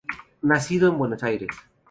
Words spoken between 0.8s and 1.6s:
en Buenos Aires.